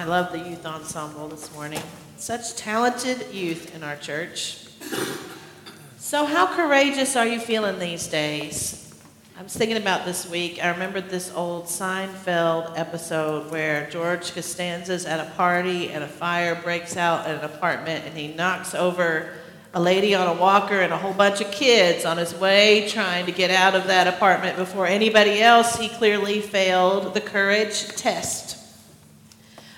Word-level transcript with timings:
I 0.00 0.04
love 0.04 0.32
the 0.32 0.38
youth 0.38 0.64
ensemble 0.64 1.28
this 1.28 1.52
morning. 1.52 1.82
Such 2.16 2.56
talented 2.56 3.34
youth 3.34 3.74
in 3.76 3.84
our 3.84 3.96
church. 3.96 4.64
So, 5.98 6.24
how 6.24 6.46
courageous 6.56 7.16
are 7.16 7.26
you 7.26 7.38
feeling 7.38 7.78
these 7.78 8.06
days? 8.06 8.94
I 9.38 9.42
was 9.42 9.54
thinking 9.54 9.76
about 9.76 10.06
this 10.06 10.26
week. 10.26 10.64
I 10.64 10.70
remembered 10.70 11.10
this 11.10 11.30
old 11.34 11.66
Seinfeld 11.66 12.78
episode 12.78 13.50
where 13.50 13.90
George 13.90 14.32
Costanza's 14.32 15.04
at 15.04 15.20
a 15.20 15.30
party 15.32 15.90
and 15.90 16.02
a 16.02 16.08
fire 16.08 16.54
breaks 16.54 16.96
out 16.96 17.26
in 17.26 17.32
an 17.32 17.44
apartment 17.44 18.06
and 18.06 18.16
he 18.16 18.28
knocks 18.28 18.74
over 18.74 19.34
a 19.74 19.80
lady 19.82 20.14
on 20.14 20.34
a 20.34 20.40
walker 20.40 20.80
and 20.80 20.94
a 20.94 20.96
whole 20.96 21.12
bunch 21.12 21.42
of 21.42 21.50
kids 21.50 22.06
on 22.06 22.16
his 22.16 22.34
way 22.34 22.88
trying 22.88 23.26
to 23.26 23.32
get 23.32 23.50
out 23.50 23.74
of 23.74 23.88
that 23.88 24.06
apartment 24.06 24.56
before 24.56 24.86
anybody 24.86 25.42
else. 25.42 25.76
He 25.76 25.90
clearly 25.90 26.40
failed 26.40 27.12
the 27.12 27.20
courage 27.20 27.88
test. 27.96 28.59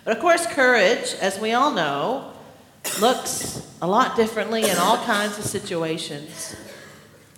But 0.04 0.16
of 0.16 0.20
course, 0.20 0.46
courage, 0.46 1.14
as 1.20 1.38
we 1.38 1.52
all 1.52 1.70
know, 1.70 2.32
looks 3.00 3.64
a 3.80 3.86
lot 3.86 4.16
differently 4.16 4.68
in 4.68 4.76
all 4.76 4.96
kinds 5.04 5.38
of 5.38 5.44
situations. 5.44 6.56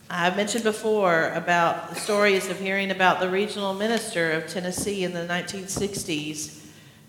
I've 0.09 0.37
mentioned 0.37 0.65
before 0.65 1.31
about 1.35 1.91
the 1.91 1.97
stories 1.97 2.49
of 2.49 2.59
hearing 2.59 2.91
about 2.91 3.21
the 3.21 3.29
regional 3.29 3.75
minister 3.75 4.33
of 4.33 4.47
Tennessee 4.47 5.05
in 5.05 5.13
the 5.13 5.27
1960s 5.27 6.61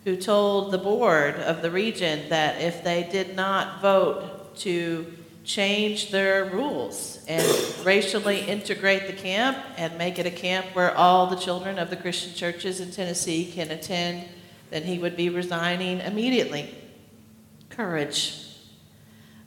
who 0.03 0.17
told 0.17 0.71
the 0.71 0.77
board 0.77 1.35
of 1.35 1.61
the 1.61 1.71
region 1.71 2.27
that 2.29 2.61
if 2.61 2.83
they 2.83 3.07
did 3.09 3.35
not 3.35 3.81
vote 3.81 4.57
to 4.57 5.05
change 5.45 6.11
their 6.11 6.45
rules 6.45 7.23
and 7.29 7.45
racially 7.85 8.41
integrate 8.41 9.07
the 9.07 9.13
camp 9.13 9.57
and 9.77 9.97
make 9.97 10.19
it 10.19 10.25
a 10.25 10.31
camp 10.31 10.65
where 10.73 10.95
all 10.97 11.27
the 11.27 11.35
children 11.37 11.79
of 11.79 11.89
the 11.89 11.95
Christian 11.95 12.33
churches 12.33 12.81
in 12.81 12.91
Tennessee 12.91 13.49
can 13.51 13.71
attend 13.71 14.27
then 14.69 14.83
he 14.83 14.97
would 14.97 15.15
be 15.15 15.29
resigning 15.29 15.99
immediately. 15.99 16.73
Courage. 17.69 18.41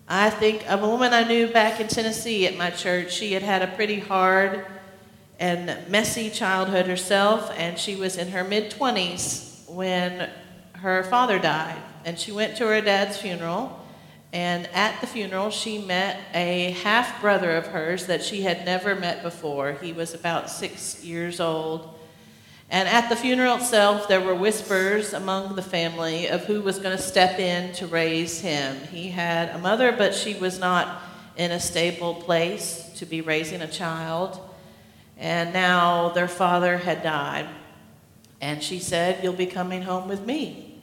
I 0.08 0.30
think 0.30 0.70
of 0.70 0.82
a 0.82 0.88
woman 0.88 1.12
I 1.12 1.24
knew 1.24 1.48
back 1.48 1.80
in 1.80 1.88
Tennessee 1.88 2.46
at 2.46 2.56
my 2.56 2.70
church. 2.70 3.12
She 3.12 3.32
had 3.32 3.42
had 3.42 3.62
a 3.62 3.66
pretty 3.66 4.00
hard 4.00 4.64
and 5.38 5.88
messy 5.88 6.30
childhood 6.30 6.86
herself, 6.86 7.52
and 7.56 7.78
she 7.78 7.94
was 7.94 8.16
in 8.16 8.28
her 8.28 8.42
mid 8.42 8.70
20s 8.70 9.68
when 9.68 10.30
her 10.72 11.04
father 11.04 11.38
died. 11.38 11.80
And 12.04 12.18
she 12.18 12.32
went 12.32 12.56
to 12.56 12.66
her 12.66 12.80
dad's 12.80 13.18
funeral, 13.18 13.84
and 14.32 14.66
at 14.68 15.00
the 15.00 15.06
funeral, 15.06 15.50
she 15.50 15.78
met 15.78 16.20
a 16.34 16.70
half 16.82 17.20
brother 17.20 17.56
of 17.56 17.68
hers 17.68 18.06
that 18.06 18.22
she 18.22 18.42
had 18.42 18.64
never 18.64 18.94
met 18.94 19.22
before. 19.22 19.72
He 19.72 19.92
was 19.92 20.14
about 20.14 20.50
six 20.50 21.04
years 21.04 21.40
old 21.40 21.97
and 22.70 22.86
at 22.86 23.08
the 23.08 23.16
funeral 23.16 23.56
itself, 23.56 24.08
there 24.08 24.20
were 24.20 24.34
whispers 24.34 25.14
among 25.14 25.56
the 25.56 25.62
family 25.62 26.26
of 26.26 26.44
who 26.44 26.60
was 26.60 26.78
going 26.78 26.94
to 26.94 27.02
step 27.02 27.38
in 27.38 27.72
to 27.74 27.86
raise 27.86 28.40
him. 28.40 28.76
He 28.90 29.08
had 29.08 29.48
a 29.50 29.58
mother, 29.58 29.90
but 29.90 30.14
she 30.14 30.34
was 30.34 30.58
not 30.58 31.02
in 31.36 31.50
a 31.50 31.60
stable 31.60 32.16
place 32.16 32.90
to 32.96 33.06
be 33.06 33.22
raising 33.22 33.62
a 33.62 33.66
child. 33.66 34.38
And 35.16 35.54
now 35.54 36.10
their 36.10 36.28
father 36.28 36.76
had 36.76 37.02
died. 37.02 37.48
And 38.40 38.62
she 38.62 38.78
said, 38.78 39.24
You'll 39.24 39.32
be 39.32 39.46
coming 39.46 39.82
home 39.82 40.06
with 40.06 40.26
me. 40.26 40.82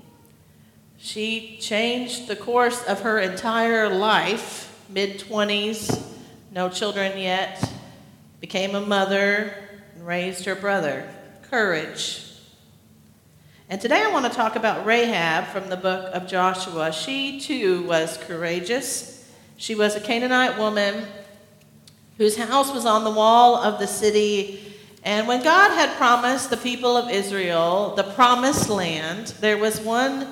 She 0.98 1.58
changed 1.62 2.28
the 2.28 2.36
course 2.36 2.84
of 2.86 3.02
her 3.02 3.20
entire 3.20 3.90
life, 3.90 4.76
mid 4.90 5.20
20s, 5.20 6.04
no 6.52 6.68
children 6.68 7.20
yet, 7.20 7.64
became 8.42 8.74
a 8.74 8.82
mother, 8.82 9.54
and 9.94 10.08
raised 10.08 10.46
her 10.46 10.56
brother 10.56 11.08
courage. 11.56 12.22
And 13.70 13.80
today 13.80 14.02
I 14.02 14.12
want 14.12 14.26
to 14.26 14.30
talk 14.30 14.58
about 14.58 14.86
Rahab 14.86 15.46
from 15.46 15.70
the 15.70 15.78
book 15.78 16.14
of 16.14 16.28
Joshua. 16.28 16.92
She 16.92 17.40
too 17.40 17.84
was 17.84 18.18
courageous. 18.18 19.26
She 19.56 19.74
was 19.74 19.96
a 19.96 20.02
Canaanite 20.02 20.58
woman 20.58 21.06
whose 22.18 22.36
house 22.36 22.74
was 22.74 22.86
on 22.86 23.06
the 23.06 23.10
wall 23.10 23.56
of 23.56 23.80
the 23.80 23.88
city. 23.88 24.60
And 25.06 25.30
when 25.30 25.42
God 25.44 25.70
had 25.70 25.96
promised 25.96 26.50
the 26.50 26.58
people 26.58 26.98
of 26.98 27.10
Israel 27.10 27.96
the 27.96 28.04
promised 28.04 28.68
land, 28.68 29.28
there 29.40 29.58
was 29.58 29.80
one 29.80 30.28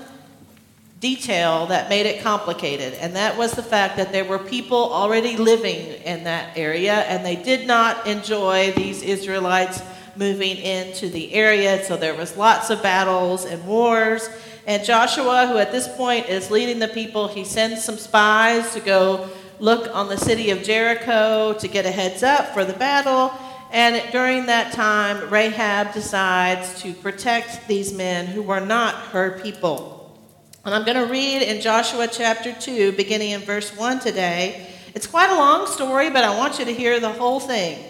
detail 1.00 1.68
that 1.68 1.88
made 1.88 2.06
it 2.06 2.22
complicated, 2.22 2.96
and 2.96 3.16
that 3.16 3.38
was 3.38 3.54
the 3.54 3.64
fact 3.64 3.96
that 3.96 4.12
there 4.12 4.26
were 4.26 4.40
people 4.40 4.92
already 4.92 5.38
living 5.38 5.86
in 6.04 6.26
that 6.26 6.58
area, 6.58 6.96
and 6.96 7.26
they 7.26 7.38
did 7.38 7.66
not 7.66 8.08
enjoy 8.08 8.74
these 8.74 9.02
Israelites 9.02 9.82
moving 10.16 10.58
into 10.58 11.10
the 11.10 11.34
area. 11.34 11.84
So 11.84 11.98
there 11.98 12.16
was 12.16 12.38
lots 12.38 12.70
of 12.70 12.82
battles 12.84 13.46
and 13.46 13.66
wars. 13.66 14.30
And 14.66 14.84
Joshua, 14.84 15.48
who 15.48 15.58
at 15.58 15.72
this 15.72 15.88
point 15.96 16.30
is 16.30 16.50
leading 16.50 16.80
the 16.80 16.88
people, 16.88 17.28
he 17.28 17.44
sends 17.44 17.84
some 17.84 17.98
spies 17.98 18.74
to 18.74 18.80
go 18.80 19.30
look 19.60 19.94
on 19.94 20.10
the 20.10 20.18
city 20.18 20.52
of 20.52 20.64
Jericho 20.64 21.54
to 21.60 21.68
get 21.68 21.86
a 21.86 21.92
heads 21.92 22.24
up 22.24 22.54
for 22.54 22.64
the 22.66 22.74
battle. 22.74 23.34
And 23.72 24.12
during 24.12 24.46
that 24.46 24.72
time, 24.72 25.30
Rahab 25.30 25.94
decides 25.94 26.82
to 26.82 26.94
protect 26.94 27.68
these 27.68 27.94
men 27.94 28.28
who 28.28 28.42
were 28.42 28.60
not 28.60 28.96
her 29.08 29.40
people. 29.40 30.18
And 30.64 30.74
I'm 30.74 30.86
going 30.86 30.96
to 30.96 31.12
read 31.12 31.42
in 31.42 31.60
Joshua 31.60 32.08
chapter 32.08 32.54
2, 32.54 32.94
beginning 32.94 33.32
in 33.32 33.42
verse 33.42 33.76
1 33.76 34.00
today. 34.00 34.70
It's 34.96 35.08
quite 35.08 35.30
a 35.30 35.36
long 35.36 35.68
story, 35.68 36.10
but 36.10 36.24
I 36.24 36.38
want 36.38 36.60
you 36.60 36.66
to 36.66 36.74
hear 36.74 37.00
the 37.00 37.12
whole 37.12 37.40
thing. 37.40 37.84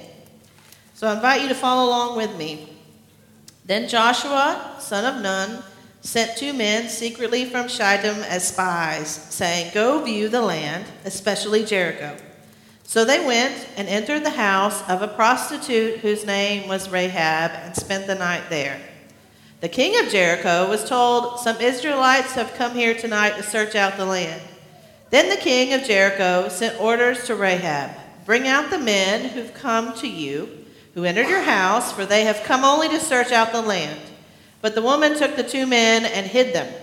So 1.03 1.09
I 1.09 1.15
invite 1.15 1.41
you 1.41 1.49
to 1.49 1.53
follow 1.53 1.89
along 1.89 2.15
with 2.15 2.37
me. 2.37 2.65
Then 3.65 3.89
Joshua, 3.89 4.77
son 4.79 5.03
of 5.03 5.21
Nun, 5.21 5.61
sent 5.99 6.37
two 6.37 6.53
men 6.53 6.87
secretly 6.87 7.43
from 7.43 7.67
Shittim 7.67 8.23
as 8.29 8.47
spies, 8.47 9.09
saying, 9.09 9.71
Go 9.73 10.01
view 10.01 10.29
the 10.29 10.41
land, 10.41 10.85
especially 11.03 11.65
Jericho. 11.65 12.15
So 12.83 13.03
they 13.03 13.19
went 13.19 13.67
and 13.75 13.89
entered 13.89 14.23
the 14.23 14.29
house 14.29 14.81
of 14.87 15.01
a 15.01 15.09
prostitute 15.09 15.99
whose 15.99 16.25
name 16.25 16.69
was 16.69 16.87
Rahab 16.87 17.51
and 17.51 17.75
spent 17.75 18.07
the 18.07 18.15
night 18.15 18.43
there. 18.49 18.79
The 19.59 19.67
king 19.67 20.01
of 20.01 20.09
Jericho 20.09 20.69
was 20.69 20.87
told, 20.87 21.41
Some 21.41 21.59
Israelites 21.59 22.31
have 22.35 22.53
come 22.53 22.75
here 22.75 22.93
tonight 22.93 23.35
to 23.35 23.43
search 23.43 23.75
out 23.75 23.97
the 23.97 24.05
land. 24.05 24.41
Then 25.09 25.27
the 25.27 25.35
king 25.35 25.73
of 25.73 25.83
Jericho 25.83 26.47
sent 26.47 26.79
orders 26.79 27.25
to 27.25 27.35
Rahab 27.35 27.91
Bring 28.25 28.47
out 28.47 28.69
the 28.69 28.79
men 28.79 29.31
who've 29.31 29.53
come 29.53 29.93
to 29.95 30.07
you 30.07 30.62
who 30.93 31.05
entered 31.05 31.27
your 31.27 31.41
house, 31.41 31.91
for 31.91 32.05
they 32.05 32.23
have 32.25 32.43
come 32.43 32.63
only 32.63 32.89
to 32.89 32.99
search 32.99 33.31
out 33.31 33.51
the 33.51 33.61
land. 33.61 33.99
But 34.61 34.75
the 34.75 34.81
woman 34.81 35.17
took 35.17 35.35
the 35.35 35.43
two 35.43 35.65
men 35.65 36.05
and 36.05 36.25
hid 36.25 36.53
them. 36.53 36.73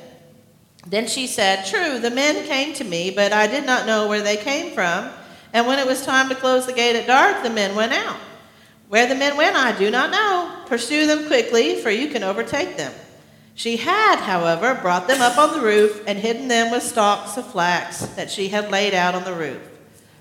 Then 0.87 1.07
she 1.07 1.27
said, 1.27 1.67
True, 1.67 1.99
the 1.99 2.11
men 2.11 2.47
came 2.47 2.75
to 2.75 2.85
me, 2.85 3.11
but 3.11 3.33
I 3.33 3.47
did 3.47 3.65
not 3.65 3.87
know 3.87 4.09
where 4.09 4.23
they 4.23 4.37
came 4.37 4.73
from. 4.73 5.11
And 5.53 5.67
when 5.67 5.79
it 5.79 5.87
was 5.87 6.05
time 6.05 6.29
to 6.29 6.35
close 6.35 6.67
the 6.67 6.73
gate 6.73 6.97
at 6.97 7.07
dark, 7.07 7.43
the 7.43 7.51
men 7.51 7.75
went 7.75 7.93
out. 7.93 8.19
Where 8.89 9.07
the 9.07 9.15
men 9.15 9.37
went, 9.37 9.57
I 9.57 9.77
do 9.79 9.91
not 9.91 10.11
know. 10.11 10.65
Pursue 10.67 11.07
them 11.07 11.27
quickly, 11.27 11.77
for 11.77 11.91
you 11.91 12.09
can 12.09 12.25
overtake 12.25 12.77
them. 12.77 12.93
She 13.55 13.77
had, 13.77 14.17
however, 14.17 14.75
brought 14.75 15.07
them 15.07 15.21
up 15.21 15.39
on 15.39 15.53
the 15.53 15.65
roof 15.65 16.03
and 16.07 16.19
hidden 16.19 16.49
them 16.49 16.71
with 16.71 16.83
stalks 16.83 17.37
of 17.37 17.47
flax 17.47 18.01
that 18.17 18.31
she 18.31 18.49
had 18.49 18.71
laid 18.71 18.95
out 18.95 19.15
on 19.15 19.25
the 19.25 19.35
roof. 19.35 19.70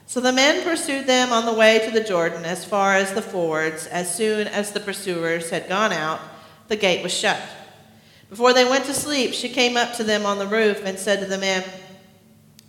So 0.09 0.19
the 0.19 0.33
men 0.33 0.63
pursued 0.63 1.05
them 1.05 1.31
on 1.31 1.45
the 1.45 1.53
way 1.53 1.85
to 1.85 1.91
the 1.91 2.03
Jordan 2.03 2.43
as 2.43 2.65
far 2.65 2.95
as 2.95 3.13
the 3.13 3.21
fords. 3.21 3.85
As 3.85 4.11
soon 4.11 4.47
as 4.47 4.71
the 4.71 4.79
pursuers 4.79 5.51
had 5.51 5.69
gone 5.69 5.93
out, 5.93 6.19
the 6.67 6.75
gate 6.75 7.03
was 7.03 7.13
shut. 7.13 7.39
Before 8.27 8.51
they 8.51 8.65
went 8.65 8.85
to 8.85 8.93
sleep, 8.95 9.35
she 9.35 9.49
came 9.49 9.77
up 9.77 9.93
to 9.97 10.03
them 10.03 10.25
on 10.25 10.39
the 10.39 10.47
roof 10.47 10.81
and 10.83 10.97
said 10.97 11.19
to 11.19 11.27
the 11.27 11.37
men, 11.37 11.63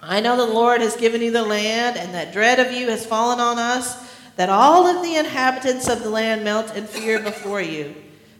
I 0.02 0.20
know 0.20 0.36
the 0.36 0.52
Lord 0.52 0.82
has 0.82 0.96
given 0.96 1.22
you 1.22 1.30
the 1.30 1.42
land, 1.42 1.96
and 1.96 2.12
that 2.12 2.34
dread 2.34 2.60
of 2.60 2.74
you 2.74 2.90
has 2.90 3.06
fallen 3.06 3.40
on 3.40 3.58
us, 3.58 3.96
that 4.36 4.50
all 4.50 4.86
of 4.86 5.02
the 5.02 5.16
inhabitants 5.16 5.88
of 5.88 6.02
the 6.02 6.10
land 6.10 6.44
melt 6.44 6.76
in 6.76 6.86
fear 6.86 7.20
before 7.20 7.62
you. 7.62 7.94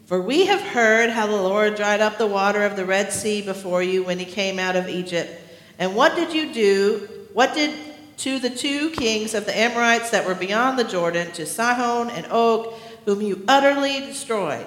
For 0.05 0.21
we 0.21 0.45
have 0.45 0.61
heard 0.61 1.09
how 1.09 1.27
the 1.27 1.41
Lord 1.41 1.75
dried 1.75 2.03
up 2.03 2.19
the 2.19 2.27
water 2.27 2.65
of 2.65 2.77
the 2.77 2.85
Red 2.85 3.15
Sea 3.15 3.41
before 3.41 3.83
you 3.83 4.05
when 4.05 4.19
he 4.19 4.27
came 4.27 4.59
out 4.59 4.77
of 4.77 4.91
Egypt. 4.91 5.41
And 5.79 5.97
what 5.97 6.17
did 6.17 6.35
you 6.35 6.53
do? 6.53 7.09
What 7.33 7.55
did 7.55 7.90
to 8.21 8.39
the 8.39 8.51
two 8.51 8.91
kings 8.91 9.33
of 9.33 9.47
the 9.47 9.59
Amorites 9.59 10.11
that 10.11 10.27
were 10.27 10.35
beyond 10.35 10.79
the 10.79 10.85
Jordan, 10.85 11.33
to 11.33 11.47
Sihon 11.47 12.11
and 12.11 12.27
Og, 12.27 12.75
whom 13.07 13.23
you 13.23 13.43
utterly 13.49 14.01
destroyed. 14.01 14.67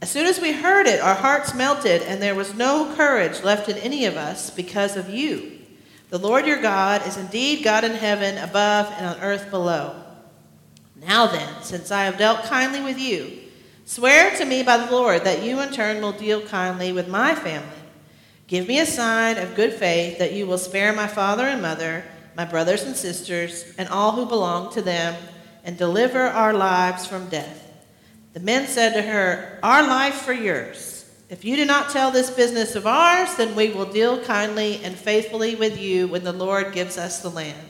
As 0.00 0.08
soon 0.08 0.26
as 0.26 0.40
we 0.40 0.52
heard 0.52 0.86
it, 0.86 1.00
our 1.00 1.16
hearts 1.16 1.52
melted, 1.52 2.02
and 2.02 2.22
there 2.22 2.36
was 2.36 2.54
no 2.54 2.94
courage 2.94 3.42
left 3.42 3.68
in 3.68 3.76
any 3.78 4.04
of 4.04 4.16
us 4.16 4.50
because 4.50 4.96
of 4.96 5.10
you. 5.10 5.58
The 6.10 6.18
Lord 6.18 6.46
your 6.46 6.62
God 6.62 7.04
is 7.08 7.16
indeed 7.16 7.64
God 7.64 7.82
in 7.82 7.90
heaven 7.90 8.38
above 8.38 8.92
and 8.96 9.06
on 9.06 9.20
earth 9.20 9.50
below. 9.50 10.00
Now 10.94 11.26
then, 11.26 11.62
since 11.62 11.90
I 11.90 12.04
have 12.04 12.18
dealt 12.18 12.44
kindly 12.44 12.80
with 12.82 13.00
you, 13.00 13.38
swear 13.84 14.36
to 14.36 14.44
me 14.44 14.62
by 14.62 14.76
the 14.76 14.92
Lord 14.92 15.24
that 15.24 15.42
you 15.42 15.58
in 15.58 15.72
turn 15.72 16.00
will 16.00 16.12
deal 16.12 16.40
kindly 16.40 16.92
with 16.92 17.08
my 17.08 17.34
family. 17.34 17.68
Give 18.46 18.68
me 18.68 18.78
a 18.78 18.86
sign 18.86 19.38
of 19.38 19.56
good 19.56 19.72
faith 19.72 20.18
that 20.18 20.34
you 20.34 20.46
will 20.46 20.58
spare 20.58 20.92
my 20.92 21.08
father 21.08 21.46
and 21.48 21.60
mother, 21.60 22.04
my 22.36 22.44
brothers 22.44 22.82
and 22.82 22.94
sisters, 22.94 23.74
and 23.78 23.88
all 23.88 24.12
who 24.12 24.26
belong 24.26 24.72
to 24.72 24.82
them, 24.82 25.16
and 25.64 25.76
deliver 25.76 26.20
our 26.20 26.52
lives 26.52 27.06
from 27.06 27.28
death. 27.28 27.62
The 28.34 28.40
men 28.40 28.66
said 28.66 28.92
to 28.92 29.02
her, 29.02 29.58
Our 29.62 29.86
life 29.86 30.16
for 30.16 30.32
yours. 30.32 31.10
If 31.28 31.44
you 31.44 31.56
do 31.56 31.64
not 31.64 31.90
tell 31.90 32.10
this 32.10 32.30
business 32.30 32.76
of 32.76 32.86
ours, 32.86 33.34
then 33.36 33.56
we 33.56 33.70
will 33.70 33.86
deal 33.86 34.22
kindly 34.22 34.80
and 34.84 34.94
faithfully 34.94 35.56
with 35.56 35.80
you 35.80 36.06
when 36.06 36.22
the 36.22 36.32
Lord 36.32 36.72
gives 36.72 36.98
us 36.98 37.20
the 37.20 37.30
land. 37.30 37.68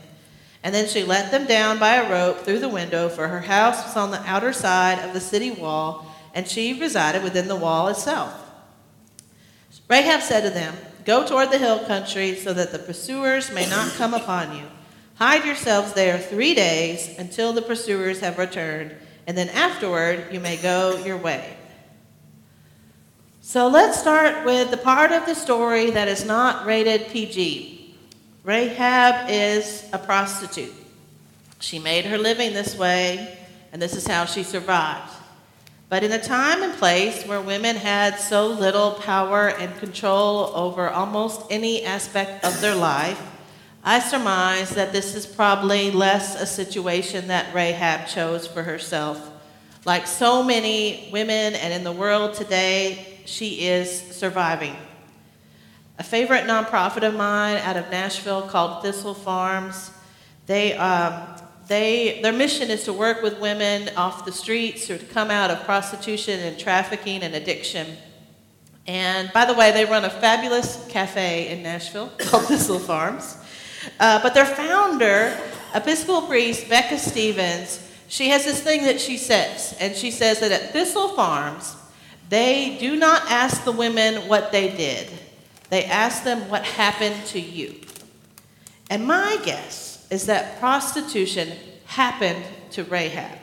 And 0.63 0.75
then 0.75 0.87
she 0.87 1.03
let 1.03 1.31
them 1.31 1.47
down 1.47 1.79
by 1.79 1.95
a 1.95 2.11
rope 2.11 2.39
through 2.39 2.59
the 2.59 2.69
window, 2.69 3.09
for 3.09 3.29
her 3.29 3.39
house 3.39 3.83
was 3.83 3.95
on 3.95 4.11
the 4.11 4.21
outer 4.29 4.51
side 4.51 4.99
of 4.99 5.13
the 5.13 5.21
city 5.21 5.49
wall, 5.49 6.13
and 6.33 6.47
she 6.47 6.79
resided 6.79 7.23
within 7.23 7.47
the 7.47 7.55
wall 7.55 7.87
itself. 7.87 8.33
Rahab 9.89 10.21
said 10.21 10.41
to 10.41 10.49
them, 10.49 10.75
Go 11.07 11.25
toward 11.25 11.49
the 11.49 11.57
hill 11.57 11.79
country, 11.79 12.35
so 12.35 12.53
that 12.53 12.71
the 12.71 12.77
pursuers 12.77 13.51
may 13.51 13.67
not 13.67 13.93
come 13.93 14.13
upon 14.13 14.55
you. 14.55 14.65
Hide 15.15 15.45
yourselves 15.45 15.93
there 15.93 16.19
three 16.19 16.53
days 16.53 17.17
until 17.17 17.51
the 17.51 17.63
pursuers 17.63 18.19
have 18.19 18.37
returned 18.37 18.93
and 19.27 19.37
then 19.37 19.49
afterward 19.49 20.25
you 20.31 20.39
may 20.39 20.55
go 20.55 20.97
your 21.05 21.17
way. 21.17 21.55
So 23.41 23.67
let's 23.67 23.99
start 23.99 24.45
with 24.45 24.71
the 24.71 24.77
part 24.77 25.11
of 25.11 25.25
the 25.25 25.35
story 25.35 25.91
that 25.91 26.07
is 26.07 26.25
not 26.25 26.65
rated 26.65 27.07
PG. 27.09 27.95
Rahab 28.43 29.29
is 29.29 29.83
a 29.91 29.97
prostitute. 29.97 30.73
She 31.59 31.77
made 31.77 32.05
her 32.05 32.17
living 32.17 32.53
this 32.53 32.77
way, 32.77 33.37
and 33.73 33.81
this 33.81 33.95
is 33.95 34.07
how 34.07 34.25
she 34.25 34.43
survived. 34.43 35.11
But 35.89 36.03
in 36.03 36.11
a 36.11 36.21
time 36.21 36.63
and 36.63 36.73
place 36.73 37.25
where 37.25 37.39
women 37.39 37.77
had 37.77 38.19
so 38.19 38.47
little 38.47 38.91
power 38.91 39.47
and 39.47 39.73
control 39.79 40.51
over 40.53 40.89
almost 40.89 41.43
any 41.49 41.85
aspect 41.85 42.43
of 42.43 42.59
their 42.59 42.75
life, 42.75 43.21
I 43.85 43.99
surmise 43.99 44.71
that 44.71 44.91
this 44.91 45.15
is 45.15 45.25
probably 45.25 45.91
less 45.91 46.35
a 46.41 46.45
situation 46.45 47.29
that 47.29 47.55
Rahab 47.55 48.07
chose 48.07 48.45
for 48.45 48.63
herself. 48.63 49.31
Like 49.85 50.07
so 50.07 50.43
many 50.43 51.07
women 51.13 51.55
and 51.55 51.73
in 51.73 51.85
the 51.85 51.93
world 51.93 52.33
today, 52.33 53.21
she 53.23 53.67
is 53.67 53.89
surviving. 54.13 54.75
A 55.99 56.03
favorite 56.03 56.43
nonprofit 56.43 57.07
of 57.07 57.15
mine 57.15 57.57
out 57.59 57.77
of 57.77 57.89
Nashville 57.89 58.41
called 58.41 58.83
Thistle 58.83 59.13
Farms, 59.13 59.91
they, 60.47 60.73
um, 60.73 61.36
they, 61.67 62.19
their 62.21 62.33
mission 62.33 62.69
is 62.69 62.83
to 62.85 62.93
work 62.93 63.21
with 63.21 63.39
women 63.39 63.89
off 63.97 64.25
the 64.25 64.31
streets 64.31 64.89
or 64.89 64.97
to 64.97 65.05
come 65.05 65.29
out 65.29 65.51
of 65.51 65.63
prostitution 65.63 66.39
and 66.39 66.57
trafficking 66.57 67.23
and 67.23 67.35
addiction. 67.35 67.97
And 68.85 69.31
by 69.33 69.45
the 69.45 69.53
way, 69.53 69.71
they 69.71 69.83
run 69.83 70.05
a 70.05 70.09
fabulous 70.09 70.85
cafe 70.89 71.49
in 71.49 71.61
Nashville 71.61 72.09
called 72.19 72.45
Thistle 72.45 72.79
Farms. 72.79 73.37
Uh, 73.99 74.21
but 74.21 74.33
their 74.33 74.45
founder, 74.45 75.37
Episcopal 75.75 76.21
priest 76.23 76.69
Becca 76.69 76.97
Stevens, 76.97 77.83
she 78.07 78.29
has 78.29 78.45
this 78.45 78.61
thing 78.61 78.83
that 78.83 79.01
she 79.01 79.17
says, 79.17 79.75
and 79.81 79.93
she 79.95 80.11
says 80.11 80.39
that 80.39 80.51
at 80.51 80.71
Thistle 80.71 81.09
Farms, 81.09 81.75
they 82.29 82.77
do 82.79 82.95
not 82.95 83.23
ask 83.29 83.65
the 83.65 83.71
women 83.71 84.27
what 84.27 84.51
they 84.53 84.69
did. 84.75 85.09
They 85.69 85.83
ask 85.83 86.23
them 86.23 86.49
what 86.49 86.63
happened 86.63 87.25
to 87.27 87.39
you. 87.39 87.75
And 88.89 89.05
my 89.05 89.37
guess 89.43 89.96
is 90.09 90.25
that 90.27 90.59
prostitution 90.59 91.51
happened 91.85 92.43
to 92.71 92.83
Rahab. 92.83 93.37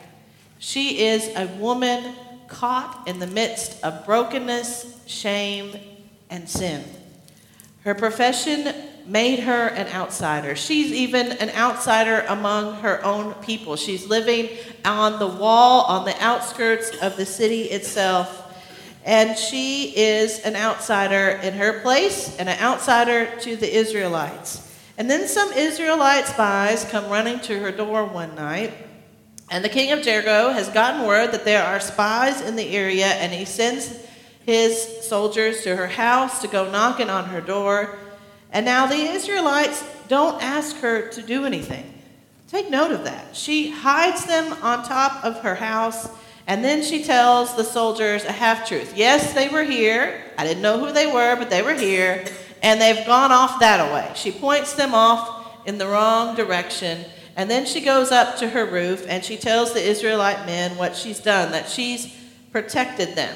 She 0.59 1.05
is 1.05 1.29
a 1.35 1.47
woman 1.57 2.15
caught 2.47 3.07
in 3.07 3.19
the 3.19 3.27
midst 3.27 3.83
of 3.83 4.05
brokenness, 4.05 5.03
shame, 5.05 5.79
and 6.29 6.47
sin. 6.47 6.83
Her 7.83 7.93
profession 7.93 8.73
made 9.05 9.39
her 9.39 9.67
an 9.67 9.87
outsider. 9.93 10.55
She's 10.55 10.91
even 10.91 11.33
an 11.33 11.51
outsider 11.51 12.25
among 12.27 12.77
her 12.77 13.03
own 13.05 13.33
people. 13.35 13.75
She's 13.75 14.07
living 14.07 14.49
on 14.83 15.19
the 15.19 15.27
wall, 15.27 15.83
on 15.83 16.05
the 16.05 16.15
outskirts 16.23 16.97
of 16.97 17.15
the 17.15 17.25
city 17.25 17.63
itself. 17.63 18.41
And 19.05 19.37
she 19.37 19.95
is 19.95 20.39
an 20.39 20.55
outsider 20.55 21.39
in 21.43 21.53
her 21.53 21.81
place 21.81 22.35
and 22.37 22.49
an 22.49 22.59
outsider 22.59 23.39
to 23.41 23.55
the 23.55 23.71
Israelites. 23.71 24.64
And 24.97 25.09
then 25.09 25.27
some 25.27 25.51
Israelite 25.51 26.25
spies 26.25 26.85
come 26.85 27.09
running 27.09 27.39
to 27.41 27.59
her 27.59 27.71
door 27.71 28.05
one 28.05 28.35
night. 28.35 28.73
And 29.49 29.63
the 29.63 29.69
king 29.69 29.91
of 29.91 30.01
Jericho 30.01 30.51
has 30.51 30.69
gotten 30.69 31.05
word 31.05 31.31
that 31.31 31.45
there 31.45 31.63
are 31.63 31.79
spies 31.79 32.41
in 32.41 32.55
the 32.55 32.75
area, 32.75 33.07
and 33.07 33.31
he 33.31 33.45
sends 33.45 33.95
his 34.45 35.07
soldiers 35.07 35.61
to 35.63 35.75
her 35.75 35.87
house 35.87 36.41
to 36.41 36.47
go 36.47 36.71
knocking 36.71 37.09
on 37.09 37.25
her 37.25 37.41
door. 37.41 37.97
And 38.51 38.65
now 38.65 38.85
the 38.85 38.95
Israelites 38.95 39.83
don't 40.07 40.41
ask 40.41 40.77
her 40.77 41.09
to 41.09 41.21
do 41.21 41.45
anything. 41.45 41.91
Take 42.47 42.69
note 42.69 42.91
of 42.91 43.03
that. 43.03 43.35
She 43.35 43.71
hides 43.71 44.25
them 44.25 44.53
on 44.63 44.83
top 44.83 45.25
of 45.25 45.41
her 45.41 45.55
house, 45.55 46.07
and 46.47 46.63
then 46.63 46.83
she 46.83 47.03
tells 47.03 47.55
the 47.55 47.63
soldiers 47.63 48.23
a 48.23 48.31
half 48.31 48.67
truth. 48.67 48.93
Yes, 48.95 49.33
they 49.33 49.49
were 49.49 49.63
here. 49.63 50.23
I 50.37 50.45
didn't 50.45 50.61
know 50.61 50.79
who 50.79 50.91
they 50.91 51.11
were, 51.11 51.35
but 51.35 51.49
they 51.49 51.63
were 51.63 51.73
here, 51.73 52.23
and 52.61 52.81
they've 52.81 53.05
gone 53.05 53.31
off 53.31 53.59
that 53.59 53.93
way. 53.93 54.11
She 54.15 54.31
points 54.31 54.73
them 54.73 54.93
off 54.93 55.65
in 55.65 55.77
the 55.77 55.87
wrong 55.87 56.35
direction, 56.35 57.05
and 57.35 57.49
then 57.49 57.65
she 57.65 57.81
goes 57.81 58.11
up 58.11 58.37
to 58.37 58.49
her 58.49 58.65
roof 58.65 59.05
and 59.07 59.23
she 59.23 59.37
tells 59.37 59.73
the 59.73 59.81
Israelite 59.81 60.45
men 60.45 60.77
what 60.77 60.95
she's 60.95 61.19
done, 61.19 61.51
that 61.51 61.67
she's 61.67 62.15
protected 62.51 63.15
them 63.15 63.35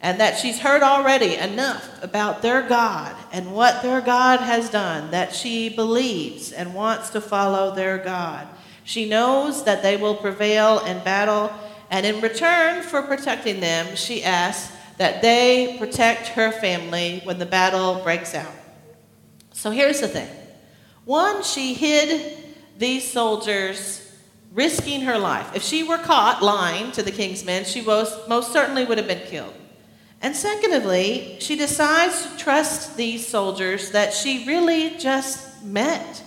and 0.00 0.20
that 0.20 0.38
she's 0.38 0.60
heard 0.60 0.82
already 0.82 1.34
enough 1.36 2.02
about 2.02 2.42
their 2.42 2.62
God 2.62 3.16
and 3.32 3.54
what 3.54 3.82
their 3.82 4.00
God 4.00 4.40
has 4.40 4.70
done 4.70 5.10
that 5.10 5.34
she 5.34 5.68
believes 5.68 6.52
and 6.52 6.74
wants 6.74 7.10
to 7.10 7.20
follow 7.20 7.74
their 7.74 7.98
God. 7.98 8.46
She 8.84 9.08
knows 9.08 9.64
that 9.64 9.82
they 9.82 9.96
will 9.96 10.14
prevail 10.14 10.78
in 10.80 11.02
battle, 11.02 11.52
and 11.90 12.06
in 12.06 12.20
return 12.20 12.82
for 12.82 13.02
protecting 13.02 13.58
them, 13.58 13.96
she 13.96 14.22
asks 14.22 14.75
that 14.98 15.22
they 15.22 15.76
protect 15.78 16.28
her 16.28 16.52
family 16.52 17.20
when 17.24 17.38
the 17.38 17.46
battle 17.46 18.00
breaks 18.02 18.34
out. 18.34 18.52
So 19.52 19.70
here's 19.70 20.00
the 20.00 20.08
thing 20.08 20.28
one, 21.04 21.42
she 21.42 21.74
hid 21.74 22.36
these 22.78 23.10
soldiers 23.10 24.02
risking 24.52 25.02
her 25.02 25.18
life. 25.18 25.54
If 25.54 25.62
she 25.62 25.82
were 25.82 25.98
caught 25.98 26.42
lying 26.42 26.90
to 26.92 27.02
the 27.02 27.10
king's 27.10 27.44
men, 27.44 27.64
she 27.64 27.82
most, 27.82 28.28
most 28.28 28.52
certainly 28.52 28.84
would 28.84 28.98
have 28.98 29.06
been 29.06 29.26
killed. 29.26 29.54
And 30.22 30.34
secondly, 30.34 31.36
she 31.40 31.56
decides 31.56 32.22
to 32.22 32.36
trust 32.38 32.96
these 32.96 33.26
soldiers 33.26 33.90
that 33.90 34.14
she 34.14 34.46
really 34.46 34.96
just 34.98 35.62
met. 35.62 36.22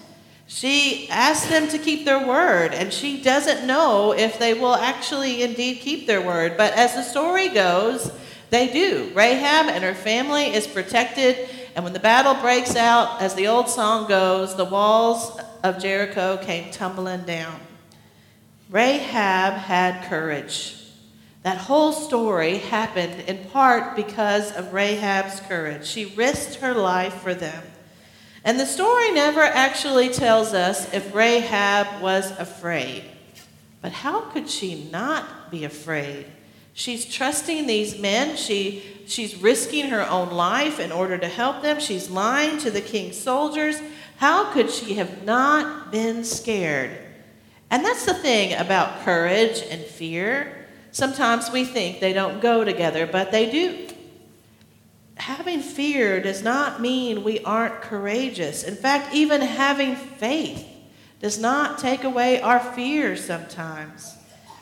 She 0.46 1.08
asks 1.10 1.50
them 1.50 1.68
to 1.70 1.78
keep 1.78 2.06
their 2.06 2.26
word, 2.26 2.74
and 2.74 2.94
she 2.94 3.22
doesn't 3.22 3.68
know 3.68 4.14
if 4.14 4.40
they 4.40 4.54
will 4.54 4.76
actually 4.76 5.44
indeed 5.44 5.82
keep 5.82 6.08
their 6.08 6.22
word. 6.22 6.56
But 6.56 6.74
as 6.74 6.94
the 6.94 7.04
story 7.04 7.50
goes, 7.50 8.12
they 8.50 8.72
do. 8.72 9.12
Rahab 9.14 9.68
and 9.68 9.84
her 9.84 9.94
family 9.94 10.54
is 10.54 10.68
protected, 10.68 11.50
and 11.76 11.84
when 11.84 11.94
the 11.94 12.00
battle 12.00 12.34
breaks 12.36 12.76
out, 12.76 13.22
as 13.22 13.36
the 13.36 13.48
old 13.48 13.70
song 13.70 14.08
goes, 14.08 14.56
the 14.56 14.66
walls 14.66 15.40
of 15.64 15.80
Jericho 15.80 16.38
came 16.38 16.72
tumbling 16.72 17.24
down. 17.24 17.60
Rahab 18.70 19.54
had 19.54 20.08
courage. 20.10 20.76
That 21.44 21.58
whole 21.58 21.92
story 21.92 22.58
happened 22.58 23.22
in 23.28 23.46
part 23.46 23.96
because 23.96 24.56
of 24.56 24.74
Rahab's 24.74 25.40
courage. 25.42 25.88
She 25.88 26.06
risked 26.06 26.56
her 26.56 26.74
life 26.74 27.14
for 27.16 27.34
them. 27.34 27.64
And 28.44 28.60
the 28.60 28.66
story 28.66 29.12
never 29.12 29.42
actually 29.42 30.10
tells 30.10 30.54
us 30.54 30.94
if 30.94 31.14
Rahab 31.14 32.02
was 32.02 32.32
afraid. 32.38 33.04
But 33.82 33.92
how 33.92 34.22
could 34.22 34.50
she 34.50 34.90
not 34.92 35.50
be 35.50 35.64
afraid? 35.64 36.26
She's 36.80 37.04
trusting 37.04 37.68
these 37.68 38.00
men. 38.00 38.38
She, 38.38 38.82
she's 39.06 39.36
risking 39.36 39.90
her 39.90 40.10
own 40.10 40.30
life 40.30 40.80
in 40.80 40.94
order 40.94 41.18
to 41.18 41.28
help 41.28 41.62
them. 41.62 41.78
She's 41.82 42.10
lying 42.10 42.58
to 42.60 42.72
the 42.72 42.80
king's 42.80 43.18
soldiers. 43.18 43.82
How 44.16 44.54
could 44.54 44.72
she 44.72 44.94
have 44.94 45.26
not 45.26 45.92
been 45.92 46.24
scared? 46.24 46.98
And 47.70 47.84
that's 47.84 48.06
the 48.06 48.14
thing 48.14 48.54
about 48.54 49.02
courage 49.02 49.62
and 49.70 49.84
fear. 49.84 50.68
Sometimes 50.94 51.52
we 51.52 51.66
think 51.66 52.00
they 52.00 52.14
don't 52.14 52.40
go 52.40 52.64
together, 52.64 53.06
but 53.06 53.34
they 53.34 53.52
do. 53.52 53.90
Having 55.16 55.64
fear 55.64 56.22
does 56.22 56.42
not 56.42 56.80
mean 56.80 57.26
we 57.26 57.44
aren't 57.44 57.82
courageous. 57.82 58.64
In 58.64 58.78
fact, 58.78 59.14
even 59.14 59.42
having 59.42 59.98
faith 59.98 60.66
does 61.20 61.38
not 61.38 61.78
take 61.78 62.06
away 62.06 62.40
our 62.40 62.62
fear 62.62 63.18
sometimes. 63.18 64.16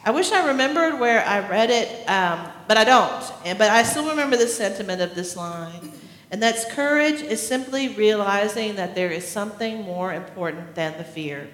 I 0.07 0.11
wish 0.11 0.31
I 0.31 0.47
remembered 0.47 1.01
where 1.01 1.21
I 1.27 1.45
read 1.49 1.69
it, 1.69 2.09
um, 2.09 2.49
but 2.65 2.77
I 2.77 2.85
don't. 2.85 3.33
And, 3.43 3.59
but 3.59 3.69
I 3.69 3.83
still 3.83 4.07
remember 4.07 4.37
the 4.37 4.47
sentiment 4.47 5.01
of 5.01 5.15
this 5.15 5.35
line. 5.35 5.91
And 6.31 6.41
that's 6.41 6.63
courage 6.63 7.21
is 7.21 7.45
simply 7.45 7.89
realizing 7.89 8.77
that 8.77 8.95
there 8.95 9.11
is 9.11 9.27
something 9.27 9.81
more 9.81 10.13
important 10.13 10.75
than 10.75 10.97
the 10.97 11.03
fear. 11.03 11.49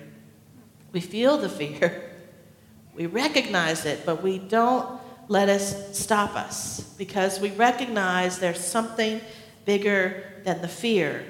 We 0.91 0.99
feel 0.99 1.39
the 1.39 1.49
fear, 1.49 2.11
we 2.93 3.07
recognize 3.07 3.87
it, 3.87 4.05
but 4.05 4.21
we 4.21 4.37
don't 4.37 5.01
let 5.27 5.49
us 5.49 5.97
stop 5.97 6.35
us 6.35 6.83
because 6.95 7.39
we 7.39 7.49
recognize 7.49 8.37
there's 8.37 8.63
something 8.63 9.19
bigger 9.65 10.25
than 10.43 10.61
the 10.61 10.67
fear. 10.67 11.25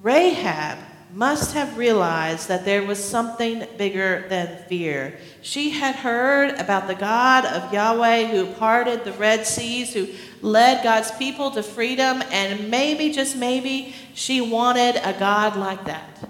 Rahab 0.00 0.78
must 1.12 1.52
have 1.52 1.76
realized 1.76 2.48
that 2.48 2.64
there 2.64 2.82
was 2.82 3.02
something 3.02 3.66
bigger 3.76 4.24
than 4.28 4.64
fear. 4.64 5.18
She 5.42 5.70
had 5.70 5.94
heard 5.94 6.58
about 6.58 6.86
the 6.86 6.94
God 6.94 7.44
of 7.44 7.72
Yahweh 7.72 8.28
who 8.28 8.46
parted 8.54 9.04
the 9.04 9.12
Red 9.12 9.46
Seas, 9.46 9.92
who 9.92 10.08
led 10.40 10.82
God's 10.82 11.10
people 11.12 11.50
to 11.50 11.62
freedom, 11.62 12.22
and 12.30 12.70
maybe, 12.70 13.12
just 13.12 13.36
maybe, 13.36 13.94
she 14.14 14.40
wanted 14.40 14.96
a 15.04 15.14
God 15.18 15.56
like 15.56 15.84
that. 15.84 16.28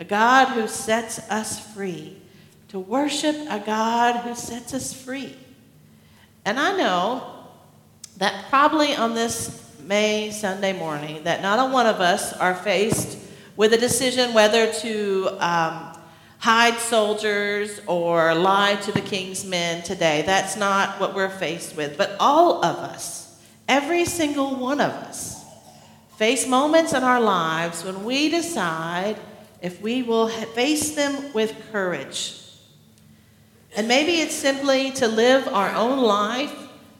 A 0.00 0.04
God 0.04 0.48
who 0.48 0.66
sets 0.66 1.18
us 1.30 1.72
free. 1.72 2.16
To 2.68 2.80
worship 2.80 3.36
a 3.48 3.60
God 3.60 4.16
who 4.22 4.34
sets 4.34 4.74
us 4.74 4.92
free. 4.92 5.36
And 6.44 6.58
I 6.58 6.76
know 6.76 7.46
that 8.16 8.46
probably 8.50 8.96
on 8.96 9.14
this 9.14 9.60
May 9.80 10.32
Sunday 10.32 10.72
morning, 10.72 11.22
that 11.22 11.40
not 11.40 11.60
a 11.60 11.72
one 11.72 11.86
of 11.86 12.00
us 12.00 12.32
are 12.32 12.54
faced 12.54 13.18
with 13.56 13.72
a 13.72 13.78
decision 13.78 14.34
whether 14.34 14.72
to 14.72 15.28
um, 15.38 15.96
hide 16.38 16.78
soldiers 16.78 17.80
or 17.86 18.34
lie 18.34 18.76
to 18.76 18.92
the 18.92 19.00
king's 19.00 19.44
men 19.44 19.82
today. 19.82 20.22
That's 20.22 20.56
not 20.56 21.00
what 21.00 21.14
we're 21.14 21.30
faced 21.30 21.76
with. 21.76 21.96
But 21.96 22.16
all 22.20 22.64
of 22.64 22.76
us, 22.76 23.40
every 23.68 24.04
single 24.04 24.56
one 24.56 24.80
of 24.80 24.90
us, 24.90 25.44
face 26.16 26.46
moments 26.46 26.92
in 26.92 27.02
our 27.02 27.20
lives 27.20 27.84
when 27.84 28.04
we 28.04 28.28
decide 28.28 29.16
if 29.62 29.80
we 29.80 30.02
will 30.02 30.28
face 30.28 30.94
them 30.94 31.32
with 31.32 31.54
courage. 31.72 32.40
And 33.76 33.88
maybe 33.88 34.20
it's 34.20 34.34
simply 34.34 34.90
to 34.92 35.08
live 35.08 35.48
our 35.48 35.74
own 35.74 35.98
life 35.98 36.54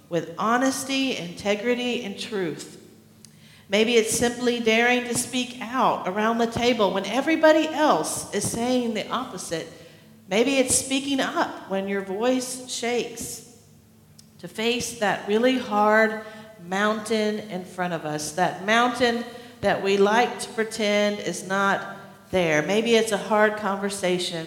with 0.09 0.35
honesty, 0.39 1.17
integrity, 1.17 2.03
and 2.03 2.19
truth. 2.19 2.81
Maybe 3.69 3.95
it's 3.95 4.17
simply 4.17 4.61
daring 4.61 5.05
to 5.05 5.15
speak 5.15 5.59
out 5.61 6.07
around 6.07 6.39
the 6.39 6.47
table 6.47 6.93
when 6.93 7.07
everybody 7.07 7.67
else 7.69 8.33
is 8.35 8.51
saying 8.51 8.95
the 8.95 9.09
opposite. 9.09 9.67
Maybe 10.29 10.57
it's 10.57 10.75
speaking 10.75 11.21
up 11.21 11.71
when 11.71 11.89
your 11.89 12.03
voice 12.03 12.71
shakes. 12.71 13.57
To 14.39 14.49
face 14.49 14.99
that 14.99 15.27
really 15.27 15.59
hard 15.59 16.25
mountain 16.67 17.39
in 17.51 17.65
front 17.65 17.95
of 17.95 18.05
us, 18.05 18.33
that 18.33 18.67
mountain 18.67 19.25
that 19.63 19.83
we 19.83 19.97
like 19.97 20.39
to 20.41 20.49
pretend 20.51 21.21
is 21.21 21.47
not 21.47 21.97
there. 22.31 22.61
Maybe 22.63 22.97
it's 22.97 23.13
a 23.13 23.17
hard 23.17 23.57
conversation 23.57 24.47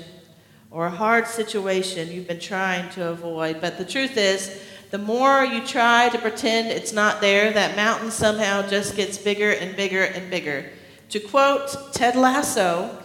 or 0.69 0.85
a 0.85 0.91
hard 0.91 1.25
situation 1.25 2.11
you've 2.11 2.27
been 2.27 2.39
trying 2.39 2.89
to 2.91 3.07
avoid. 3.07 3.59
But 3.61 3.77
the 3.77 3.85
truth 3.85 4.17
is, 4.17 4.61
the 4.89 4.97
more 4.97 5.43
you 5.43 5.65
try 5.65 6.09
to 6.09 6.17
pretend 6.17 6.69
it's 6.69 6.93
not 6.93 7.19
there, 7.19 7.51
that 7.51 7.75
mountain 7.75 8.09
somehow 8.09 8.65
just 8.67 8.95
gets 8.95 9.17
bigger 9.17 9.51
and 9.51 9.75
bigger 9.75 10.03
and 10.03 10.29
bigger. 10.29 10.69
To 11.09 11.19
quote 11.19 11.93
Ted 11.93 12.15
Lasso, 12.15 12.97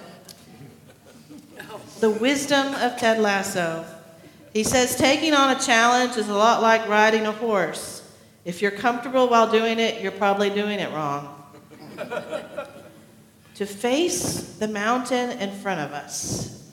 the 2.01 2.11
wisdom 2.11 2.75
of 2.75 2.97
Ted 2.99 3.19
Lasso, 3.21 3.85
he 4.53 4.65
says, 4.65 4.97
taking 4.97 5.33
on 5.33 5.57
a 5.57 5.59
challenge 5.59 6.17
is 6.17 6.29
a 6.29 6.35
lot 6.35 6.63
like 6.63 6.87
riding 6.87 7.27
a 7.27 7.33
horse. 7.33 8.03
If 8.45 8.61
you're 8.61 8.71
comfortable 8.71 9.29
while 9.29 9.51
doing 9.51 9.79
it, 9.79 10.03
you're 10.03 10.13
probably 10.13 10.51
doing 10.51 10.79
it 10.79 10.93
wrong. 10.93 11.43
to 13.55 13.67
face 13.67 14.57
the 14.57 14.69
mountain 14.69 15.31
in 15.39 15.51
front 15.51 15.81
of 15.81 15.93
us, 15.93 16.71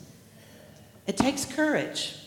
it 1.06 1.16
takes 1.16 1.44
courage. 1.44 2.19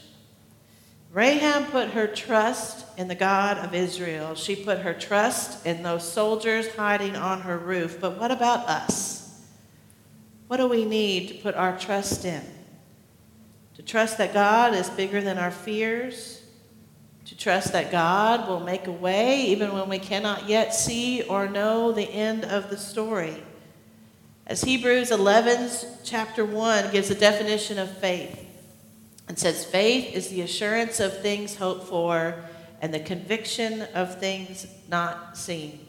Rahab 1.14 1.70
put 1.70 1.92
her 1.92 2.08
trust 2.08 2.88
in 2.98 3.08
the 3.08 3.14
God 3.14 3.60
of 3.60 3.76
Israel. 3.76 4.34
She 4.34 4.56
put 4.56 4.80
her 4.80 4.96
trust 4.96 5.64
in 5.64 5.84
those 5.84 6.12
soldiers 6.12 6.74
hiding 6.76 7.16
on 7.16 7.42
her 7.42 7.58
roof. 7.58 8.00
But 8.02 8.20
what 8.20 8.32
about 8.32 8.68
us? 8.68 9.40
What 10.48 10.58
do 10.58 10.68
we 10.68 10.86
need 10.86 11.28
to 11.28 11.34
put 11.36 11.54
our 11.54 11.78
trust 11.78 12.26
in? 12.26 12.44
To 13.76 13.84
trust 13.84 14.18
that 14.18 14.34
God 14.34 14.74
is 14.74 14.90
bigger 14.90 15.22
than 15.22 15.38
our 15.38 15.52
fears? 15.52 16.42
To 17.26 17.38
trust 17.38 17.74
that 17.74 17.92
God 17.92 18.48
will 18.48 18.60
make 18.60 18.88
a 18.88 18.92
way 18.92 19.42
even 19.42 19.72
when 19.72 19.90
we 19.90 20.00
cannot 20.00 20.50
yet 20.50 20.74
see 20.74 21.22
or 21.22 21.48
know 21.48 21.92
the 21.92 22.10
end 22.10 22.44
of 22.44 22.72
the 22.72 22.78
story? 22.78 23.44
As 24.48 24.64
Hebrews 24.64 25.12
11, 25.12 25.70
chapter 26.04 26.44
1, 26.44 26.92
gives 26.92 27.12
a 27.12 27.16
definition 27.16 27.78
of 27.78 27.96
faith. 28.00 28.43
It 29.30 29.40
says, 29.40 29.66
faith 29.66 30.14
is 30.14 30.30
the 30.30 30.42
assurance 30.42 31.00
of 31.00 31.22
things 31.22 31.56
hoped 31.56 31.88
for 31.88 32.36
and 32.82 32.94
the 32.94 33.00
conviction 33.00 33.84
of 33.94 34.20
things 34.20 34.68
not 34.90 35.38
seen. 35.38 35.80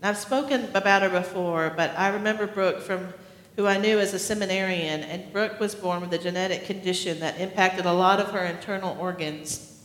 And 0.00 0.08
I've 0.08 0.18
spoken 0.18 0.68
about 0.74 1.02
her 1.02 1.10
before, 1.10 1.72
but 1.76 1.90
I 1.98 2.08
remember 2.08 2.46
Brooke 2.46 2.80
from 2.80 3.12
who 3.56 3.66
I 3.66 3.78
knew 3.78 3.98
as 3.98 4.12
a 4.14 4.18
seminarian, 4.18 5.02
and 5.02 5.32
Brooke 5.32 5.60
was 5.60 5.74
born 5.74 6.00
with 6.00 6.12
a 6.12 6.18
genetic 6.18 6.64
condition 6.64 7.20
that 7.20 7.38
impacted 7.40 7.86
a 7.86 7.92
lot 7.92 8.18
of 8.18 8.30
her 8.30 8.44
internal 8.44 8.96
organs, 8.98 9.84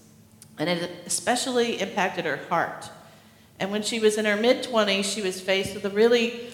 and 0.58 0.68
it 0.68 0.90
especially 1.06 1.80
impacted 1.80 2.26
her 2.26 2.40
heart. 2.50 2.90
And 3.60 3.72
when 3.72 3.84
she 3.84 4.00
was 4.00 4.18
in 4.18 4.26
her 4.26 4.38
mid 4.38 4.64
20s, 4.64 5.04
she 5.04 5.22
was 5.22 5.40
faced 5.40 5.76
with 5.76 5.86
a 5.86 5.90
really 5.90 6.54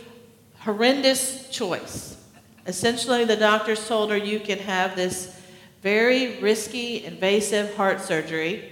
horrendous 0.59 1.49
choice. 1.49 2.17
Essentially, 2.67 3.25
the 3.25 3.35
doctors 3.35 3.87
told 3.87 4.09
her 4.09 4.17
you 4.17 4.39
can 4.39 4.57
have 4.59 4.95
this 4.95 5.39
very 5.81 6.39
risky, 6.39 7.05
invasive 7.05 7.75
heart 7.75 8.01
surgery 8.01 8.71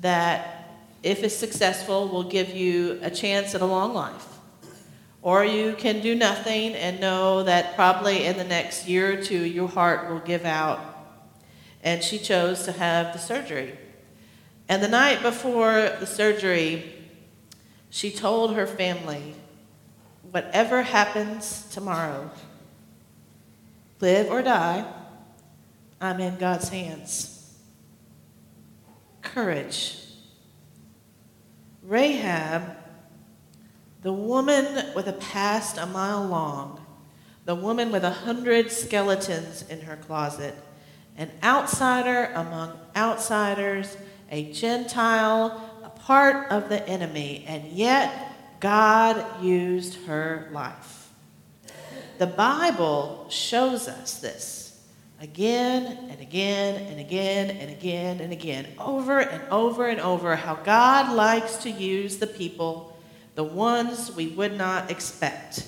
that, 0.00 0.70
if 1.02 1.22
it's 1.22 1.36
successful, 1.36 2.08
will 2.08 2.24
give 2.24 2.50
you 2.50 2.98
a 3.02 3.10
chance 3.10 3.54
at 3.54 3.60
a 3.60 3.66
long 3.66 3.92
life. 3.92 4.26
Or 5.20 5.44
you 5.44 5.74
can 5.74 6.00
do 6.00 6.14
nothing 6.14 6.74
and 6.74 7.00
know 7.00 7.42
that 7.42 7.74
probably 7.74 8.24
in 8.24 8.38
the 8.38 8.44
next 8.44 8.88
year 8.88 9.18
or 9.18 9.22
two 9.22 9.44
your 9.44 9.68
heart 9.68 10.08
will 10.08 10.20
give 10.20 10.44
out. 10.44 10.80
And 11.82 12.02
she 12.02 12.18
chose 12.18 12.64
to 12.64 12.72
have 12.72 13.12
the 13.12 13.18
surgery. 13.18 13.76
And 14.68 14.82
the 14.82 14.88
night 14.88 15.22
before 15.22 15.92
the 16.00 16.06
surgery, 16.06 16.94
she 17.90 18.10
told 18.10 18.54
her 18.54 18.66
family, 18.66 19.34
Whatever 20.30 20.82
happens 20.82 21.66
tomorrow, 21.70 22.30
live 24.00 24.30
or 24.30 24.42
die, 24.42 24.84
I'm 26.00 26.20
in 26.20 26.36
God's 26.36 26.68
hands. 26.68 27.54
Courage. 29.22 29.98
Rahab, 31.82 32.76
the 34.02 34.12
woman 34.12 34.94
with 34.94 35.06
a 35.08 35.12
past 35.14 35.78
a 35.78 35.86
mile 35.86 36.24
long, 36.24 36.84
the 37.44 37.54
woman 37.54 37.92
with 37.92 38.04
a 38.04 38.10
hundred 38.10 38.72
skeletons 38.72 39.64
in 39.68 39.80
her 39.82 39.96
closet, 39.96 40.54
an 41.16 41.30
outsider 41.42 42.30
among 42.34 42.78
outsiders, 42.96 43.96
a 44.30 44.52
Gentile, 44.52 45.60
a 45.84 45.88
part 45.88 46.50
of 46.50 46.68
the 46.68 46.86
enemy, 46.88 47.44
and 47.46 47.68
yet 47.68 48.32
God 48.60 49.42
used 49.42 50.06
her 50.06 50.48
life. 50.52 50.95
The 52.18 52.26
Bible 52.26 53.26
shows 53.28 53.88
us 53.88 54.20
this 54.20 54.66
again 55.20 56.08
and 56.10 56.20
again 56.20 56.80
and 56.90 57.00
again 57.00 57.50
and 57.50 57.70
again 57.70 58.20
and 58.20 58.32
again, 58.32 58.66
over 58.78 59.20
and 59.20 59.42
over 59.50 59.86
and 59.86 60.00
over, 60.00 60.36
how 60.36 60.54
God 60.54 61.14
likes 61.14 61.56
to 61.58 61.70
use 61.70 62.16
the 62.18 62.26
people, 62.26 62.96
the 63.34 63.44
ones 63.44 64.14
we 64.14 64.28
would 64.28 64.56
not 64.56 64.90
expect. 64.90 65.66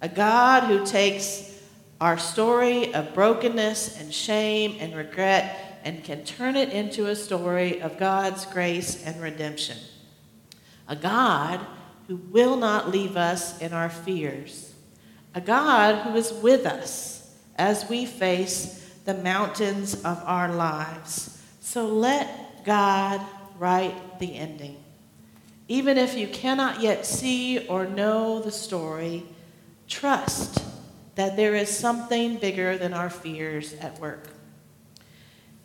A 0.00 0.08
God 0.08 0.64
who 0.64 0.86
takes 0.86 1.58
our 2.00 2.18
story 2.18 2.94
of 2.94 3.14
brokenness 3.14 4.00
and 4.00 4.12
shame 4.12 4.76
and 4.80 4.94
regret 4.94 5.80
and 5.84 6.04
can 6.04 6.24
turn 6.24 6.56
it 6.56 6.70
into 6.70 7.06
a 7.06 7.16
story 7.16 7.80
of 7.80 7.98
God's 7.98 8.44
grace 8.46 9.04
and 9.04 9.20
redemption. 9.22 9.78
A 10.86 10.96
God 10.96 11.60
who 12.06 12.16
will 12.16 12.56
not 12.56 12.90
leave 12.90 13.16
us 13.16 13.60
in 13.60 13.72
our 13.72 13.90
fears. 13.90 14.67
A 15.38 15.40
God 15.40 16.02
who 16.02 16.16
is 16.16 16.32
with 16.32 16.66
us 16.66 17.32
as 17.54 17.88
we 17.88 18.06
face 18.06 18.84
the 19.04 19.14
mountains 19.14 19.94
of 20.02 20.20
our 20.24 20.52
lives. 20.52 21.40
So 21.60 21.86
let 21.86 22.64
God 22.64 23.24
write 23.56 24.18
the 24.18 24.34
ending. 24.34 24.82
Even 25.68 25.96
if 25.96 26.16
you 26.16 26.26
cannot 26.26 26.80
yet 26.80 27.06
see 27.06 27.64
or 27.68 27.86
know 27.86 28.40
the 28.40 28.50
story, 28.50 29.22
trust 29.86 30.60
that 31.14 31.36
there 31.36 31.54
is 31.54 31.68
something 31.68 32.38
bigger 32.38 32.76
than 32.76 32.92
our 32.92 33.08
fears 33.08 33.74
at 33.74 33.96
work. 34.00 34.26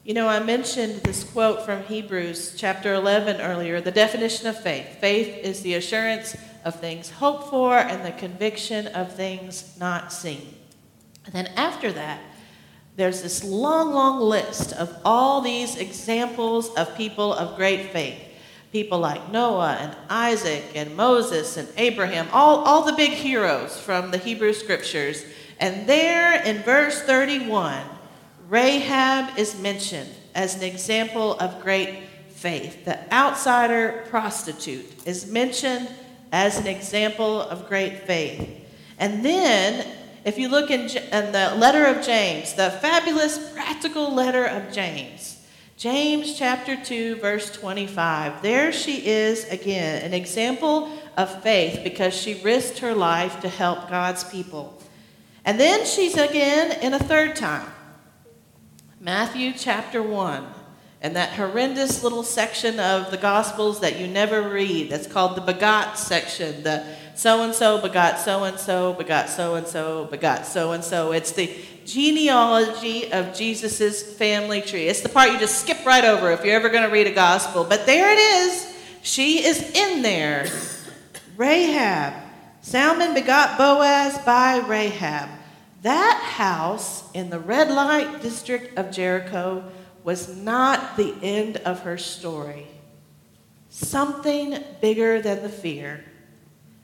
You 0.03 0.13
know, 0.13 0.27
I 0.27 0.39
mentioned 0.39 1.01
this 1.01 1.23
quote 1.23 1.65
from 1.65 1.81
Hebrews 1.81 2.53
chapter 2.57 2.93
11 2.93 3.41
earlier 3.41 3.81
the 3.81 3.89
definition 3.89 4.45
of 4.45 4.61
faith. 4.61 4.99
Faith 4.99 5.35
is 5.43 5.63
the 5.63 5.73
assurance 5.73 6.37
of 6.65 6.79
things 6.79 7.09
hoped 7.09 7.49
for 7.49 7.77
and 7.77 8.05
the 8.05 8.11
conviction 8.11 8.87
of 8.87 9.13
things 9.13 9.75
not 9.79 10.11
seen. 10.11 10.55
And 11.25 11.33
then 11.33 11.47
after 11.55 11.91
that, 11.93 12.21
there's 12.95 13.21
this 13.21 13.43
long, 13.43 13.93
long 13.93 14.19
list 14.19 14.73
of 14.73 14.95
all 15.03 15.41
these 15.41 15.77
examples 15.77 16.69
of 16.75 16.95
people 16.95 17.33
of 17.33 17.55
great 17.55 17.91
faith. 17.91 18.21
People 18.71 18.99
like 18.99 19.31
Noah 19.31 19.77
and 19.79 19.95
Isaac 20.09 20.63
and 20.75 20.95
Moses 20.95 21.57
and 21.57 21.67
Abraham, 21.77 22.27
all, 22.31 22.57
all 22.59 22.83
the 22.83 22.93
big 22.93 23.11
heroes 23.11 23.79
from 23.79 24.11
the 24.11 24.17
Hebrew 24.17 24.53
scriptures. 24.53 25.25
And 25.59 25.87
there 25.87 26.41
in 26.43 26.63
verse 26.63 27.01
31, 27.01 27.81
Rahab 28.49 29.37
is 29.37 29.59
mentioned 29.59 30.09
as 30.35 30.55
an 30.55 30.63
example 30.63 31.37
of 31.39 31.61
great 31.61 32.03
faith. 32.29 32.85
The 32.85 33.13
outsider 33.13 34.05
prostitute 34.09 35.07
is 35.07 35.27
mentioned 35.27 35.89
as 36.33 36.57
an 36.57 36.65
example 36.65 37.41
of 37.41 37.69
great 37.69 37.99
faith. 37.99 38.49
And 38.97 39.23
then, 39.23 39.87
if 40.25 40.39
you 40.39 40.49
look 40.49 40.71
in, 40.71 40.81
in 40.81 41.31
the 41.31 41.55
letter 41.55 41.85
of 41.85 42.03
James, 42.03 42.53
the 42.53 42.71
fabulous 42.71 43.51
practical 43.53 44.11
letter 44.11 44.43
of 44.43 44.73
James, 44.73 45.39
James 45.77 46.37
chapter 46.37 46.75
2, 46.75 47.17
verse 47.17 47.51
25, 47.51 48.41
there 48.41 48.71
she 48.71 49.05
is 49.05 49.47
again, 49.49 50.01
an 50.03 50.13
example 50.13 50.89
of 51.17 51.43
faith 51.43 51.81
because 51.83 52.15
she 52.15 52.41
risked 52.41 52.79
her 52.79 52.95
life 52.95 53.39
to 53.41 53.47
help 53.47 53.89
God's 53.89 54.23
people. 54.23 54.81
And 55.45 55.59
then 55.59 55.85
she's 55.85 56.17
again 56.17 56.79
in 56.81 56.93
a 56.93 56.99
third 56.99 57.35
time. 57.35 57.69
Matthew 58.99 59.53
chapter 59.55 60.01
1, 60.01 60.45
and 61.03 61.17
that 61.17 61.31
horrendous 61.33 62.01
little 62.01 62.23
section 62.23 62.79
of 62.79 63.11
the 63.11 63.17
Gospels 63.17 63.81
that 63.81 63.99
you 63.99 64.07
never 64.07 64.41
read. 64.41 64.89
That's 64.89 65.05
called 65.05 65.35
the 65.35 65.41
begot 65.41 65.99
section. 65.99 66.63
The 66.63 66.85
so 67.13 67.43
and 67.43 67.53
so 67.53 67.79
begot 67.81 68.19
so 68.19 68.45
and 68.45 68.57
so, 68.57 68.93
begot 68.93 69.29
so 69.29 69.55
and 69.55 69.67
so, 69.67 70.05
begot 70.05 70.45
so 70.45 70.71
and 70.71 70.81
so. 70.81 71.11
It's 71.11 71.33
the 71.33 71.53
genealogy 71.85 73.11
of 73.11 73.35
Jesus' 73.35 74.01
family 74.01 74.61
tree. 74.61 74.87
It's 74.87 75.01
the 75.01 75.09
part 75.09 75.33
you 75.33 75.39
just 75.39 75.59
skip 75.59 75.85
right 75.85 76.05
over 76.05 76.31
if 76.31 76.45
you're 76.45 76.55
ever 76.55 76.69
going 76.69 76.87
to 76.87 76.93
read 76.93 77.05
a 77.05 77.11
Gospel. 77.11 77.65
But 77.65 77.85
there 77.85 78.09
it 78.09 78.19
is. 78.19 78.73
She 79.01 79.45
is 79.45 79.61
in 79.71 80.03
there. 80.03 80.47
Rahab. 81.35 82.13
Salmon 82.61 83.13
begot 83.13 83.57
Boaz 83.57 84.17
by 84.19 84.59
Rahab. 84.65 85.27
That 85.81 86.17
house 86.23 87.03
in 87.11 87.29
the 87.29 87.39
red 87.39 87.69
light 87.69 88.21
district 88.21 88.77
of 88.79 88.89
Jericho 88.89 89.69
was 90.03 90.35
not 90.35 90.97
the 90.97 91.13
end 91.21 91.57
of 91.57 91.81
her 91.81 91.97
story. 91.97 92.67
Something 93.69 94.63
bigger 94.81 95.21
than 95.21 95.41
the 95.41 95.49
fear. 95.49 96.03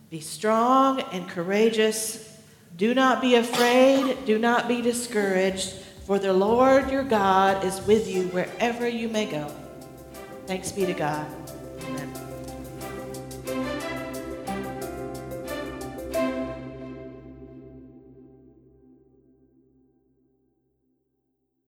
Be 0.09 0.21
strong 0.21 1.01
and 1.01 1.27
courageous. 1.29 2.37
Do 2.77 2.93
not 2.93 3.21
be 3.21 3.35
afraid. 3.35 4.25
Do 4.25 4.39
not 4.39 4.67
be 4.67 4.81
discouraged. 4.81 5.73
For 6.05 6.17
the 6.17 6.33
Lord 6.33 6.89
your 6.89 7.03
God 7.03 7.63
is 7.63 7.79
with 7.85 8.09
you 8.09 8.23
wherever 8.29 8.87
you 8.87 9.07
may 9.07 9.25
go. 9.25 9.51
Thanks 10.47 10.71
be 10.71 10.85
to 10.87 10.93
God. 10.93 11.27